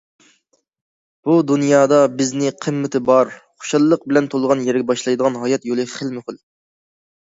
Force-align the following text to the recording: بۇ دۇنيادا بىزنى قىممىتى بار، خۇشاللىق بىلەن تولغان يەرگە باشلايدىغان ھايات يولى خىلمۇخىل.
بۇ 1.27 1.35
دۇنيادا 1.51 1.99
بىزنى 2.23 2.55
قىممىتى 2.67 3.03
بار، 3.11 3.37
خۇشاللىق 3.37 4.11
بىلەن 4.11 4.33
تولغان 4.35 4.67
يەرگە 4.73 4.93
باشلايدىغان 4.93 5.43
ھايات 5.47 5.73
يولى 5.75 5.91
خىلمۇخىل. 5.97 6.47